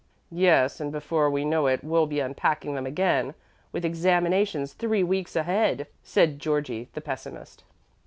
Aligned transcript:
"Yes; 0.31 0.79
and 0.79 0.91
before 0.91 1.29
we 1.29 1.45
know 1.45 1.67
it 1.67 1.83
we'll 1.83 2.07
be 2.07 2.19
unpacking 2.21 2.73
them 2.73 2.87
again, 2.87 3.35
with 3.71 3.85
examinations 3.85 4.73
three 4.73 5.03
weeks 5.03 5.35
ahead," 5.35 5.85
said 6.01 6.39
Georgie 6.39 6.89
the 6.93 7.01
pessimist. 7.01 7.63